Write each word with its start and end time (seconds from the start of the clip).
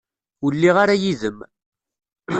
Ur 0.43 0.51
lliɣ 0.55 0.75
ara 0.83 0.95
yid-m. 1.01 1.39